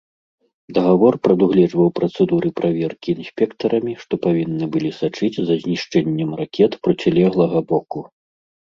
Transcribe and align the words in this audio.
Дагавор 0.77 1.13
прадугледжваў 1.27 1.89
працэдуры 1.99 2.49
праверкі 2.61 3.09
інспектарамі, 3.19 3.93
што 4.07 4.13
павінны 4.27 4.65
былі 4.79 4.91
сачыць 5.03 5.33
за 5.39 5.55
знішчэннем 5.63 6.29
ракет 6.45 6.71
процілеглага 6.85 7.59
боку. 7.75 7.99